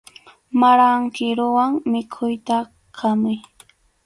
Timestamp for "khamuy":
2.97-3.37